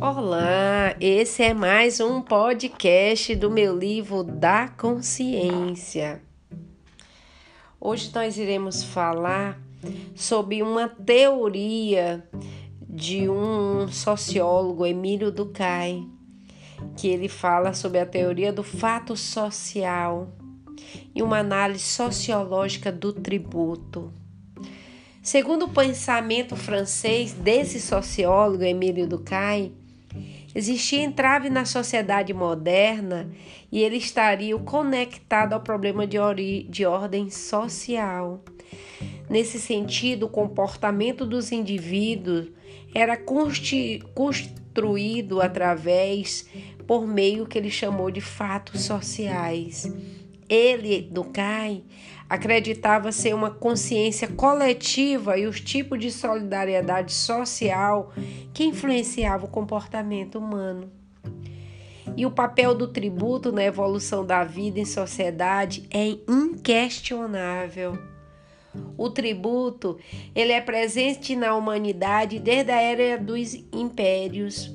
[0.00, 6.22] Olá, esse é mais um podcast do meu livro da consciência.
[7.80, 9.60] Hoje nós iremos falar
[10.14, 12.24] sobre uma teoria
[12.88, 16.08] de um sociólogo, Emílio Durkheim,
[16.96, 20.28] que ele fala sobre a teoria do fato social
[21.12, 24.12] e uma análise sociológica do tributo.
[25.20, 29.74] Segundo o pensamento francês desse sociólogo Emílio Durkheim,
[30.58, 33.30] existia entrave na sociedade moderna
[33.70, 36.18] e ele estaria conectado ao problema de,
[36.64, 38.42] de ordem social.
[39.30, 42.48] Nesse sentido, o comportamento dos indivíduos
[42.92, 46.48] era construído através,
[46.88, 49.88] por meio que ele chamou de fatos sociais.
[50.48, 51.84] Ele, Durkheim,
[52.28, 58.12] acreditava ser uma consciência coletiva e os tipos de solidariedade social
[58.52, 60.90] que influenciava o comportamento humano.
[62.16, 67.96] E o papel do tributo na evolução da vida em sociedade é inquestionável.
[68.96, 69.98] O tributo,
[70.34, 74.70] ele é presente na humanidade desde a era dos impérios,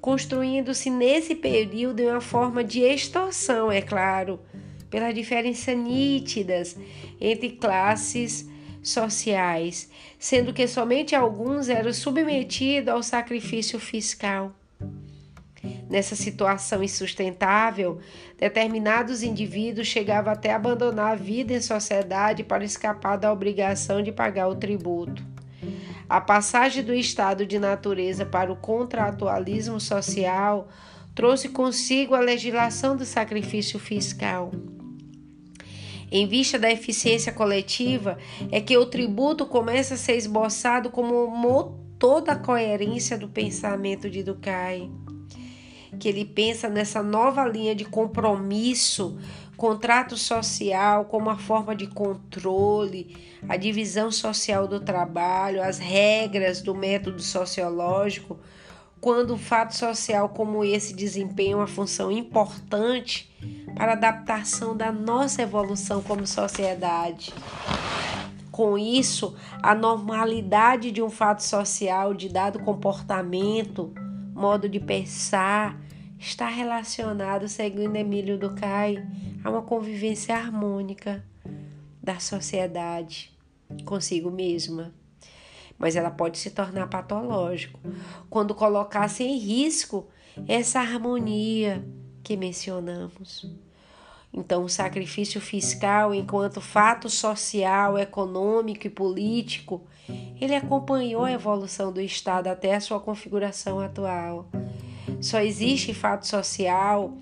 [0.00, 4.40] construindo-se nesse período em uma forma de extorsão, é claro,
[4.90, 6.76] pelas diferenças nítidas
[7.20, 8.48] entre classes
[8.82, 14.54] sociais, sendo que somente alguns eram submetidos ao sacrifício fiscal.
[15.88, 18.00] Nessa situação insustentável,
[18.38, 24.12] determinados indivíduos chegavam até a abandonar a vida em sociedade para escapar da obrigação de
[24.12, 25.24] pagar o tributo.
[26.08, 30.68] A passagem do estado de natureza para o contratualismo social
[31.14, 34.52] trouxe consigo a legislação do sacrifício fiscal.
[36.10, 38.16] Em vista da eficiência coletiva,
[38.52, 44.22] é que o tributo começa a ser esboçado como motor da coerência do pensamento de
[44.22, 44.92] Durkheim.
[45.98, 49.18] Que ele pensa nessa nova linha de compromisso,
[49.56, 53.16] contrato social como uma forma de controle,
[53.48, 58.38] a divisão social do trabalho, as regras do método sociológico,
[59.00, 63.30] quando um fato social como esse desempenha uma função importante
[63.74, 67.32] para a adaptação da nossa evolução como sociedade.
[68.50, 73.92] Com isso, a normalidade de um fato social, de dado comportamento,
[74.34, 75.78] modo de pensar,
[76.18, 79.04] está relacionado, segundo Emílio Durkheim,
[79.44, 81.22] a uma convivência harmônica
[82.02, 83.36] da sociedade
[83.84, 84.94] consigo mesma.
[85.78, 87.78] Mas ela pode se tornar patológico
[88.30, 90.06] quando colocasse em risco
[90.48, 91.84] essa harmonia
[92.22, 93.50] que mencionamos.
[94.32, 99.86] Então, o sacrifício fiscal, enquanto fato social, econômico e político,
[100.40, 104.48] ele acompanhou a evolução do Estado até a sua configuração atual.
[105.20, 107.16] Só existe fato social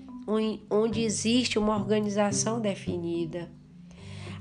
[0.69, 3.49] onde existe uma organização definida.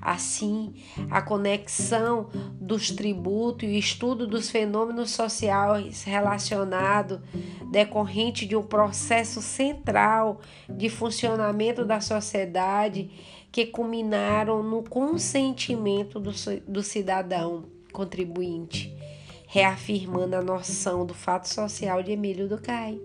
[0.04, 0.74] Assim,
[1.10, 2.28] a conexão
[2.60, 7.20] dos tributos e o estudo dos fenômenos sociais relacionados
[7.70, 13.10] decorrente de um processo central de funcionamento da sociedade
[13.50, 16.32] que culminaram no consentimento do,
[16.68, 18.94] do cidadão contribuinte,
[19.46, 23.00] reafirmando a noção do fato social de Emílio Durkheim.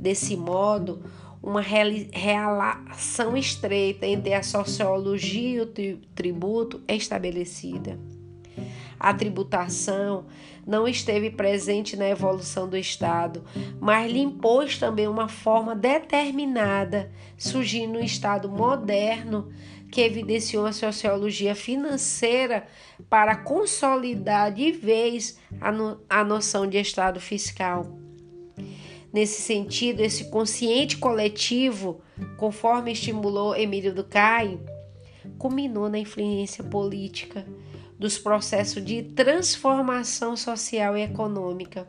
[0.00, 1.04] Desse modo,
[1.42, 7.98] uma relação estreita entre a sociologia e o tributo é estabelecida.
[8.98, 10.26] A tributação
[10.66, 13.42] não esteve presente na evolução do Estado,
[13.80, 19.50] mas lhe impôs também uma forma determinada, surgindo no Estado moderno
[19.90, 22.66] que evidenciou a sociologia financeira
[23.08, 27.98] para consolidar de vez a, no, a noção de Estado fiscal.
[29.12, 32.00] Nesse sentido, esse consciente coletivo,
[32.36, 34.60] conforme estimulou Emílio Durkheim,
[35.36, 37.44] culminou na influência política
[37.98, 41.86] dos processos de transformação social e econômica.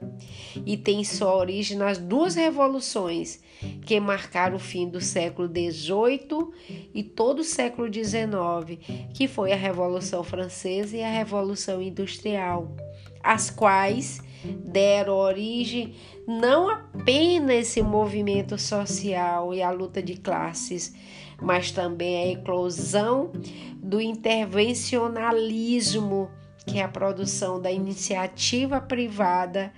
[0.66, 3.40] E tem sua origem nas duas revoluções
[3.82, 8.80] que marcaram o fim do século XVIII e todo o século XIX,
[9.14, 12.76] que foi a Revolução Francesa e a Revolução Industrial,
[13.24, 15.96] as quais deram origem
[16.28, 20.94] não apenas esse movimento social e a luta de classes,
[21.42, 23.34] mas também a eclosão
[23.76, 26.32] do intervencionalismo,
[26.66, 29.74] que é a produção da iniciativa privada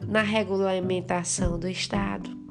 [0.00, 2.41] na regulamentação do Estado.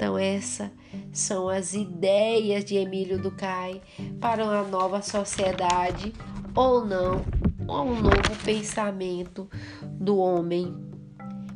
[0.00, 0.70] Então, essas
[1.12, 3.82] são as ideias de Emílio Ducay
[4.18, 6.14] para uma nova sociedade
[6.54, 7.22] ou não,
[7.68, 9.46] ou um novo pensamento
[9.84, 10.74] do homem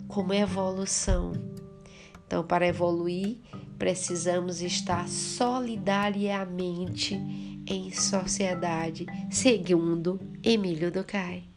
[0.07, 1.33] como evolução.
[2.27, 3.39] Então, para evoluir,
[3.79, 7.15] precisamos estar solidariamente
[7.67, 11.49] em sociedade, segundo Emílio Ducay.